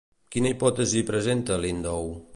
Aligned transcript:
Quina 0.35 0.53
hipòtesi 0.53 1.05
presenta 1.13 1.61
Lindow? 1.67 2.13